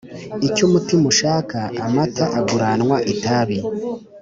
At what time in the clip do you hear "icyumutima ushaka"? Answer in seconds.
0.47-1.57